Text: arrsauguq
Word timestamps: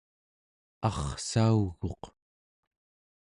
arrsauguq 0.87 2.01